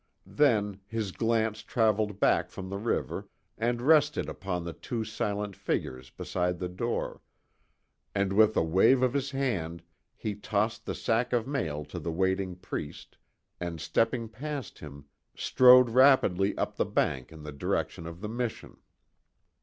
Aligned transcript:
Then, 0.25 0.79
his 0.87 1.11
glance 1.11 1.61
travelled 1.61 2.19
back 2.19 2.49
from 2.49 2.69
the 2.69 2.79
river 2.79 3.29
and 3.55 3.83
rested 3.83 4.27
upon 4.29 4.63
the 4.63 4.73
two 4.73 5.03
silent 5.03 5.55
figures 5.55 6.09
beside 6.09 6.57
the 6.57 6.67
door, 6.67 7.21
and 8.15 8.33
with 8.33 8.57
a 8.57 8.63
wave 8.63 9.03
of 9.03 9.13
his 9.13 9.29
hand, 9.29 9.83
he 10.15 10.33
tossed 10.33 10.87
the 10.87 10.95
sack 10.95 11.33
of 11.33 11.45
mail 11.45 11.85
to 11.85 11.99
the 11.99 12.11
waiting 12.11 12.55
priest, 12.55 13.15
and 13.59 13.79
stepping 13.79 14.27
past 14.27 14.79
him 14.79 15.05
strode 15.35 15.91
rapidly 15.91 16.57
up 16.57 16.77
the 16.77 16.85
bank 16.87 17.31
in 17.31 17.43
the 17.43 17.51
direction 17.51 18.07
of 18.07 18.21
the 18.21 18.29
mission. 18.29 18.77